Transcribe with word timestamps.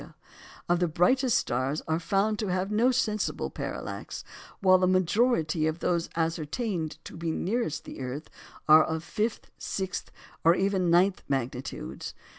Moreover, 0.01 0.13
many 0.67 0.73
of 0.73 0.79
the 0.79 0.87
brightest 0.87 1.37
stars 1.37 1.83
are 1.87 1.99
found 1.99 2.39
to 2.39 2.47
have 2.47 2.71
no 2.71 2.89
sensible 2.89 3.51
parallax, 3.51 4.23
while 4.59 4.79
the 4.79 4.87
majority 4.87 5.67
of 5.67 5.77
those 5.77 6.09
ascertained 6.15 6.97
to 7.05 7.15
be 7.15 7.29
nearest 7.29 7.85
to 7.85 7.91
the 7.91 7.99
earth 8.01 8.27
are 8.67 8.83
of 8.83 9.03
fifth, 9.03 9.51
sixth, 9.59 10.11
even 10.55 10.89
ninth 10.89 11.21
magnitudes. 11.29 12.15